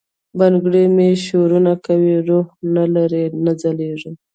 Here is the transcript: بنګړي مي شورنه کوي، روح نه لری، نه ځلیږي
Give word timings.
بنګړي 0.37 0.83
مي 0.95 1.09
شورنه 1.25 1.73
کوي، 1.85 2.15
روح 2.27 2.47
نه 2.75 2.83
لری، 2.93 3.25
نه 3.43 3.51
ځلیږي 3.61 4.11